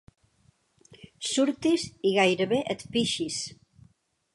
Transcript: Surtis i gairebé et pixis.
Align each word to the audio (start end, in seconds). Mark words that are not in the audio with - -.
Surtis 1.33 1.85
i 2.13 2.17
gairebé 2.19 2.63
et 2.77 2.91
pixis. 2.97 3.43